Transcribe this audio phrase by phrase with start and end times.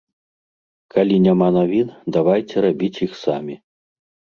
[0.95, 3.55] Калі няма навін, давайце рабіць іх самі.